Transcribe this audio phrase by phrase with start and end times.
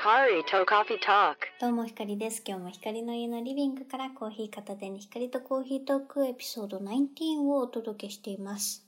[0.00, 1.36] Hikari to Coffee Talk.
[1.60, 2.42] どうもひかりです。
[2.46, 8.86] 今日もひかりの家のリビングからコーヒー片手にひかりとコーヒートークエピソード19をお届けしています。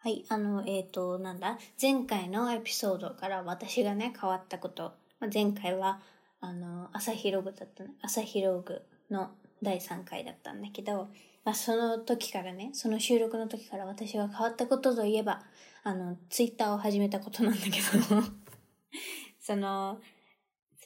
[0.00, 4.92] はい、あの、えっ、と、なんだ、前回のエピソードから私がね、変わったこと。
[5.20, 6.02] ま、前回は、
[6.42, 7.94] あの、朝日ログだったね。
[8.02, 9.30] 朝日ログの
[9.62, 11.08] 第3回だったんだけど、
[11.46, 15.40] まあ、その時からね、その収録の時から私が変わったことといえば、
[15.82, 18.22] あの、ツイッターを始めたことなんだけど、
[19.40, 19.98] その、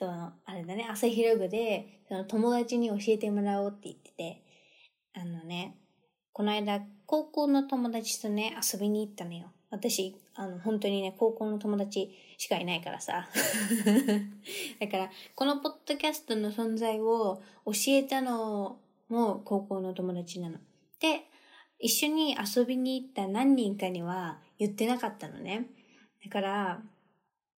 [0.00, 4.42] その、あれだね、朝日ログで、その友達に教えてもらおうって言ってて、
[5.12, 5.76] あのね、
[6.32, 9.52] この間、高校の友達とね、遊びに行ったのよ。
[9.68, 13.28] 私、あの、本当にね、高校の友達しかいないからさ。
[14.80, 18.78] だから、このポッドキャストの存在を教えたの
[19.10, 20.56] も高校の友達なの。
[20.98, 21.26] で、
[21.78, 25.66] 一緒に遊びに行った何人かには言ってなかったのね。
[26.24, 26.82] だから、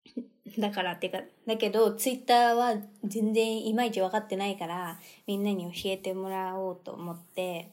[0.59, 7.71] だからっていうか、だけど、ツイッターは全然いまいち分かってないから、みんなに教えてもらおうと思って、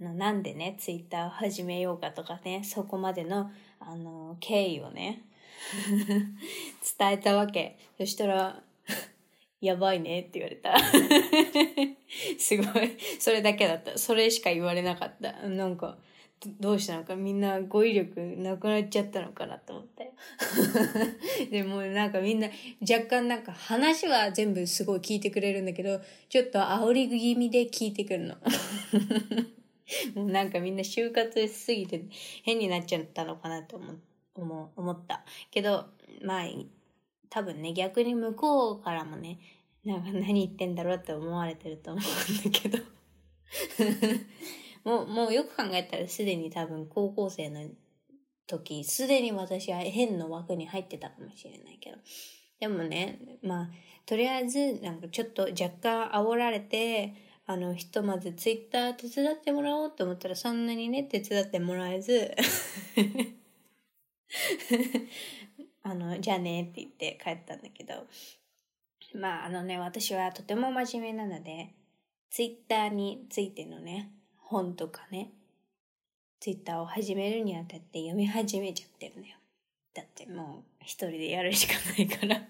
[0.00, 5.22] あの、なんでね、ツイッターを始めようかとかね、そこまでの、あの、経緯をね、
[6.98, 7.78] 伝えたわけ。
[7.98, 8.62] そしたら、
[9.60, 10.76] やばいねって言われた。
[12.38, 12.96] すごい。
[13.18, 13.96] それだけだった。
[13.98, 15.32] それしか言われなかった。
[15.48, 15.96] なんか、
[16.60, 20.12] どうしたのかみんな語彙力なくなっちゃったのかなと思って。
[21.50, 22.48] でもなんかみんな
[22.80, 28.36] 若干なんか話は全部すごい聞いてくれるんだけど、ちょっと煽り気味で聞いてくるの。
[30.14, 32.04] もうなんかみんな就活しすぎて
[32.42, 33.94] 変になっちゃったのかなと思
[34.34, 35.24] 思思った。
[35.50, 35.86] けど、
[36.22, 36.44] まあ、
[37.30, 39.38] 多分ね、逆に向こうからもね、
[39.84, 42.78] なんか何言ってんだろうって思われてると思うんだけど。
[44.84, 47.66] もう、もうよく考えたらすでに多分高校生の
[48.46, 51.96] 時、すでに私は変の枠に入ってたかもしれないけど。
[52.60, 53.70] でもね、まあ、
[54.06, 57.14] とりあえず、なんかちょっと若干煽られて、
[57.46, 62.34] あの、ひとまずツイッター手伝ってもらおうと思ったらそんなにね、手伝ってもらえず、
[65.82, 68.06] あの、じゃあねって言って帰ったんだけど、
[69.14, 71.74] まあ、あのね、私はとても真面目なので、
[72.30, 74.10] ツイッターについてのね、
[74.44, 75.30] 本とかね、
[76.40, 79.34] ツイッターを始めるにあたって読み始めちゃってるのよ。
[79.94, 82.42] だってもう一人でやるしかないから。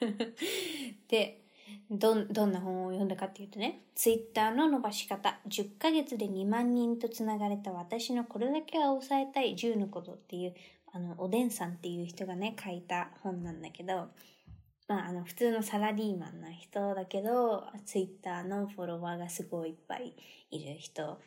[1.08, 1.42] で、
[1.90, 10.54] どん、どんな本を読んだかっていうとね、ツイッターの伸ばし方、10ヶ月で2万人とつながれた私のこれだけは抑えたい10のことっていう、
[10.92, 14.08] あの、おでんさんっていう人がね、書いた本なんだけど、
[14.88, 20.14] まあ、あの、普通のサラリーマンな人だけど、ツイッターのフォロワーがすごいいっぱい
[20.50, 21.20] いる人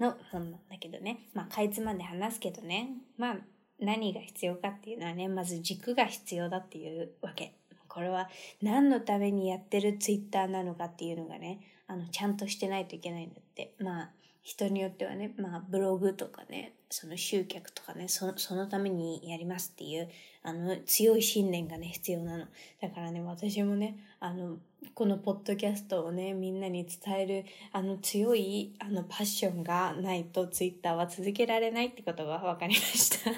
[0.00, 1.28] の本なんだけどね。
[1.34, 2.88] まあ、かいつまんで話すけどね。
[3.18, 3.36] まあ、
[3.78, 7.54] 何が必要かっていうのはね、まず軸が必要だっていうわけ。
[7.86, 8.30] これは
[8.62, 13.74] 何のためにやってるツイッターなのかっていうのがね、あの、ちゃんとしてないといけないんだって。
[13.78, 14.10] まあ、
[14.42, 20.08] 人によってはね、まあ、ブログとかね、その集客とかね、そのためにやりますっていう、
[20.42, 22.46] あの、強い信念がね、必要なの。
[22.80, 24.58] だからね、私もね、あの、
[24.94, 33.30] このポッドキャストをね、みんなに伝える、あの、強い、あの、パッションがないと、ツイッターは続けられないってことが分かりました。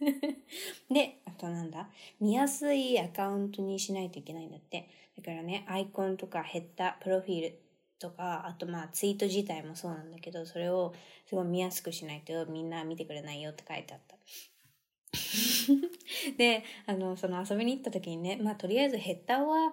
[0.92, 1.88] で、あとなんだ？
[2.20, 4.88] 見やすいアカウントにしないといけないんだって。
[5.16, 7.58] だからね、アイコンとかヘッダー、プロフィール
[7.98, 10.94] とか、あとまあツイート自体もそうなんだけど、それを
[11.26, 14.16] すごい見やすくしないとみんな見てくれないよって書いてあった。
[16.36, 19.72] で、あの、その遊びに行った時にね、まあとりあえずヘッダーは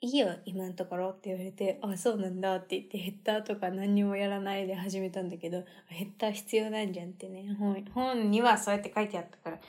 [0.00, 9.60] いいよ、今のところって言われて、あ、そうなんだって言ってヘッダーとか何にもやらないで始めたんだけど、ヘッダー必要なんじゃんってね、本本にはそうやって書いてあったから、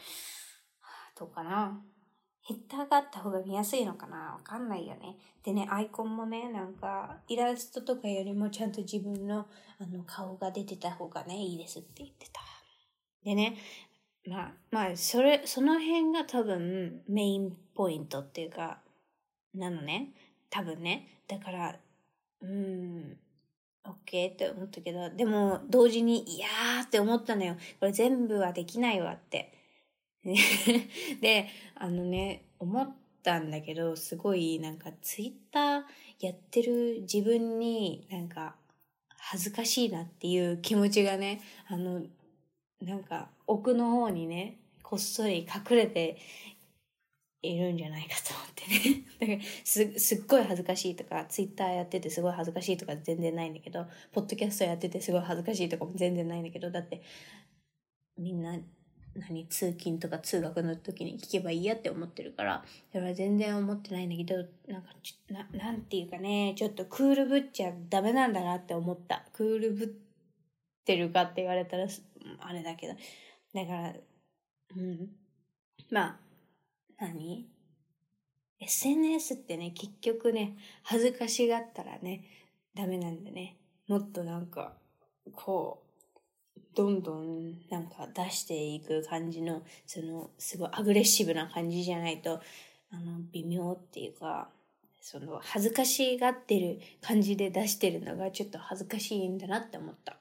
[1.17, 1.83] どうかな。
[2.49, 4.33] ヘッダーがあった方が見やすいのかな？
[4.33, 5.15] わかんないよね。
[5.43, 9.45] でね、アイコンもね、なんか、イラストとかよりもちゃんと自分の
[9.77, 12.41] あの顔が出てた方がね、いいですって言ってた。
[13.23, 13.55] でね、
[14.27, 18.79] まあ、まあ、それ、その辺が多分メインポイントっていうか、
[19.53, 20.09] なのね。
[20.49, 21.21] 多分ね。
[21.27, 21.75] だから、
[22.41, 23.17] うーん、
[23.85, 27.57] オッケーって思ったけど、でも同時に、いやーって思ったのよ。
[27.79, 29.53] これ全部はできないわって。
[31.21, 35.83] で、あのね、思ったんだけど、すごいなんかツイッター
[36.19, 38.55] やってる自分になんか
[39.17, 42.03] 恥ずかしいなっていう気持ちがね、あの、
[42.81, 46.17] なんか奥の方にね、こっそり隠れて
[47.41, 49.05] いるんじゃないかと思ってね。
[49.19, 57.01] だからす、すっごい恥ずかしいとか、ツイッターやっててすごい恥ずかしいとか全然ないんだけど、ポッドキャストやっててすごい恥ずかしいとかも全然ないんだけど、だって、
[58.17, 58.59] みんな
[59.15, 64.35] 何、通勤とか通学の時に聞けばいいやって思ってるから、それは全然思ってないんだけど、
[64.67, 69.25] なんかちな、なんていうかね、ちょっとクールぶっちゃダメなんだなって思った。
[69.33, 69.87] クールぶっ
[70.85, 71.87] てるかって言われたら、
[72.41, 72.93] あれだけど。
[73.53, 73.93] だから、
[74.75, 75.09] うん。
[75.91, 76.19] まあ、
[76.99, 77.47] 何
[78.59, 82.23] ?SNS ってね、結局ね、恥ずかしがったらね、
[82.75, 83.57] ダメなんだね。
[83.87, 84.75] もっとなんか、
[85.33, 85.88] こう、
[86.75, 92.41] どんどんなんか出していく感じの、その、すごいアグレッシブな感じじゃないと、
[92.91, 94.49] あの、微妙っていうか、
[95.01, 100.17] その、恥ずかしがってる感じで出してるのがちょっと恥ずかしいんだなって思った。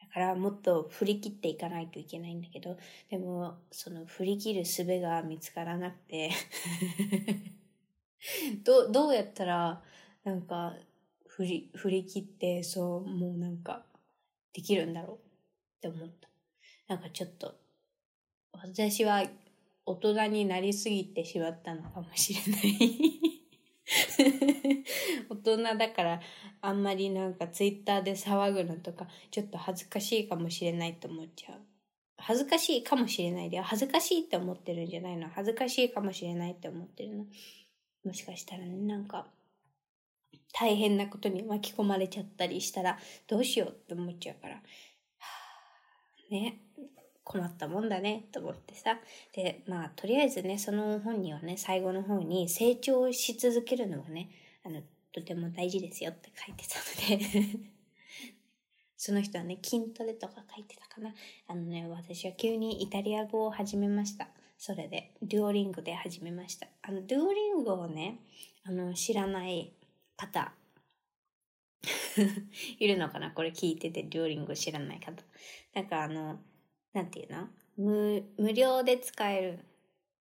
[0.00, 2.76] だからもっと振り切っていかないといけないんだけど、
[3.10, 6.30] でも、その振り切る術が見つからなくて
[8.64, 9.82] ど、どうやったら、
[10.24, 10.76] なんか、
[11.26, 13.84] 振り、振り切って、そう、もうなんか、
[14.52, 15.20] できるんだろうっ
[15.80, 16.28] て思った。
[16.88, 17.54] なんかちょっと、
[18.52, 19.24] 私は
[19.86, 23.20] 大人になりすぎてしまったのかもしれない
[25.28, 26.20] 大人だから
[26.60, 31.60] あんまりなんかツイッターで騒ぐのとかちょっと恥ずかしいかもしれないと思っちゃう。
[32.18, 35.28] 恥ずかしいかもしれないで、恥ずかしいって思ってるんじゃないの？
[35.28, 37.26] 恥ずかしいかもしれないって思ってるの？
[38.04, 39.26] もしかしたらね、なんか
[40.52, 44.60] 大変なことに巻き込まれちゃったりしたらどうしようって思っちゃうから、は
[46.30, 46.60] あ、ね、
[47.24, 48.98] 困ったもんだねと思ってさ。
[49.34, 54.30] で、まあとりあえずね、その本にはね、最後の方に成長し続けるのがね、
[54.64, 54.82] あの、
[55.12, 56.78] とても大事ですよって書いてた
[57.14, 57.58] ので
[58.96, 61.14] その人はね、筋トレとか書いてたかな。
[61.48, 64.28] あのね、私は急にイタリア語を始めました。
[64.58, 66.68] それで、デュオリングで始めました。
[66.82, 68.20] あの、デュオリングをね、
[68.62, 69.72] あの、知らない
[70.26, 70.52] 方
[72.78, 73.32] いるのかな？
[73.32, 75.22] これ聞いてて、両リング知らない方。
[75.74, 76.38] なんかあの、
[76.92, 77.48] なんていうの？
[77.76, 79.58] 無、無料で使える、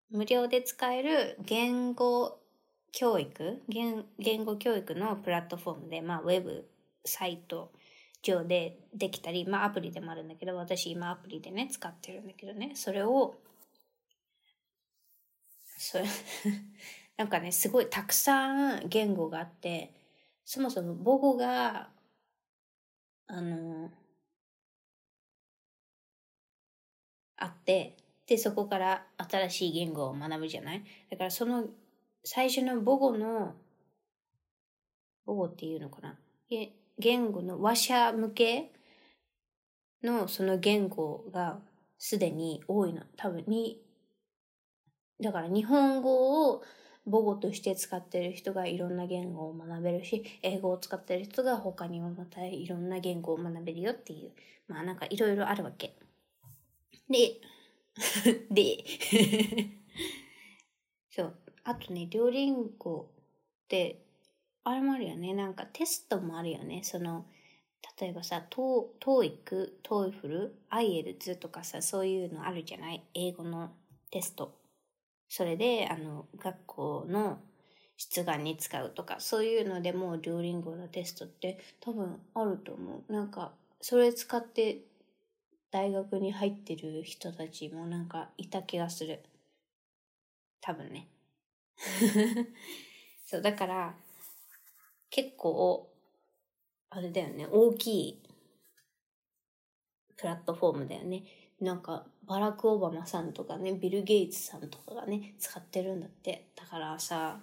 [0.10, 2.40] 無料で使える言語
[2.92, 3.62] 教育？
[3.70, 6.70] 言言語教育のプラットフォームで、まあ、ウェブ
[7.06, 7.72] サイト
[8.22, 13.36] 上でできたり、まあ、アプリでもあるんだけど、私今アプリでね、使ってるんだけどね、それを、
[15.78, 16.06] それ
[17.18, 19.92] なんかね、すごいたくさん言語があって、
[20.46, 21.90] そもそも母語が、
[23.28, 23.90] あの、
[27.38, 27.98] あって、
[28.28, 30.84] で、そこから新しい言語を学ぶじゃない？
[31.10, 31.66] だからその
[32.24, 33.56] 最初の母語の、
[35.26, 36.18] 母語っていうのかな？
[37.00, 38.72] 言語の話者向け
[40.04, 41.60] のその言語が
[41.98, 43.04] すでに多いの。
[43.18, 43.82] 多分に、
[45.22, 46.64] だから日本語を
[47.10, 54.32] 母語として使ってる人がいろんな言語を学べるし、英語を使ってる人が他にもまたいろんな言語を学べるよっていう、
[54.68, 55.96] まあなんかいろいろあるわけ。
[57.10, 57.40] で、
[58.52, 58.84] で、
[61.10, 61.36] そう。
[61.64, 63.10] あとね、両リンゴ
[63.64, 64.04] って、
[64.64, 65.34] あれもあるよね。
[65.34, 66.82] なんかテストもあるよね。
[66.84, 67.26] その、
[68.00, 73.04] 例えばさ、 TOEIC、TOEFL、IELTS とかさ、そういうのあるじゃない？
[73.14, 73.72] 英語の
[74.12, 74.67] テスト。
[75.30, 77.40] それで、あの、学校の
[77.98, 83.12] 出願に使うとか、そういうのでも、 Duolingo のテストって多分あると思う。
[83.14, 84.82] なんか、それ使って
[85.72, 89.24] 大学に入ってる人たちもなんかいた気がする。
[90.62, 91.08] 多分ね。
[93.26, 93.96] そう、だから、
[95.10, 95.90] 結構、
[96.90, 98.24] あれだよね、大きい
[100.18, 101.24] プラットフォームだよね。
[101.62, 106.50] なんか、バラク・オバマさんとかね、ビル・ゲイツさんとかがね、使ってるんだって。
[106.56, 107.40] だからさ、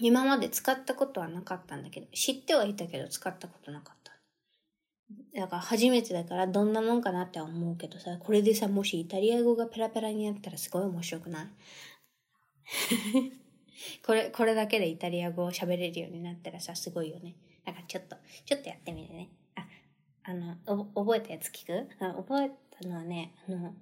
[0.00, 4.12] 今まで使ったことはなかったんだけど、知ってはいたけど使ったことなかった。
[5.40, 11.46] だから初めてだからどんなもんかなって思うけどさ、これでさ、もしイタリア語がペラペラになったらすごい面白くない？
[14.04, 17.36] これ、これだけでイタリア語を喋れるようになったらさ、すごいよね。
[17.64, 19.30] だからちょっと、ちょっとやってみるね。
[19.54, 19.66] あ、
[20.24, 20.56] あの、
[20.94, 21.88] 覚えたやつ聞く？
[21.98, 23.74] 覚えたのはね、あの、なんだっ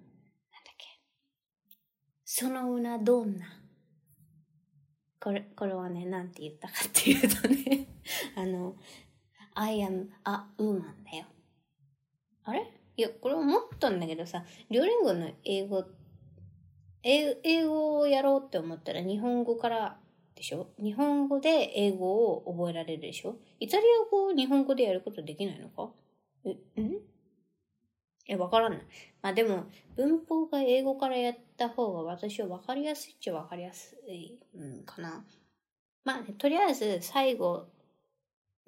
[0.79, 0.87] け。
[2.25, 3.47] そのうなどんな。
[5.21, 7.87] これ、これはね、なんて言ったかっていうとね
[8.37, 8.77] あの、
[9.55, 11.27] I am a woman だよ。
[12.45, 12.71] あれ？
[12.97, 15.85] いや、これ思ったんだけどさ、リオリンゴの英語、
[17.03, 19.99] 英英語をやろうって思ったら日本語から
[20.35, 20.69] でしょ？
[20.79, 23.37] 日本語で英語を覚えられるでしょ？
[23.61, 25.91] イタリア語を日本語でやることできないのか？
[26.45, 27.01] え、ん？
[28.27, 28.79] え、わからない。
[29.23, 29.65] まあでも、
[29.97, 35.25] 文法が英語からやった方が私はわかりやすいっちゃわかりやすい、ん、かな。
[36.05, 37.67] まあ、ね、とりあえず最後、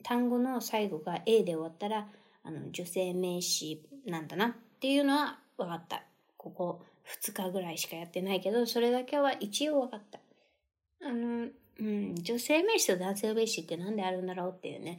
[0.03, 2.09] 単語の最後が A で終わったら、
[2.43, 6.03] あの、女性名詞なんだなっていうのは分かった。
[6.37, 6.83] ここ
[7.23, 10.21] 2日ぐらいしかやってないけど、それだけは一応分かった。
[11.03, 11.49] あの、
[11.79, 14.99] うん、女性名詞と男性名詞って何であるんだろうっていうね、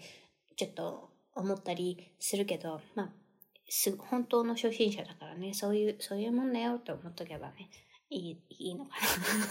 [0.55, 3.09] ちょっと思ったりするけど、まあ、
[3.69, 7.69] す本当の初心者だからね、そういう、そういうもんだよって思っとけばね、
[8.09, 8.95] いい、いいのか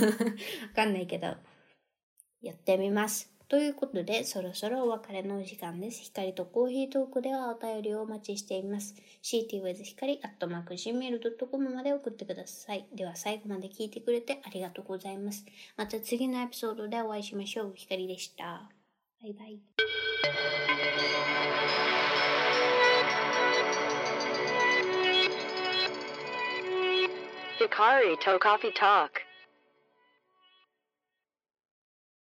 [0.01, 1.35] な わかんないけど、
[2.43, 3.37] やってみます。
[3.49, 6.03] ということで、そろそろお別れのお時間です。
[6.03, 8.97] 光とコーヒートークではお便りをお待ちしています。
[9.23, 12.89] ctwith 光 gmail.com まで送ってください。
[12.93, 15.47] では最後まで聞いてくれてありがとうございます。
[15.77, 17.73] また次のエピソードでお会いしましょう。
[17.77, 18.69] 光でした。
[19.23, 19.61] バイバイ。
[27.67, 29.26] Hikari To Coffee Talk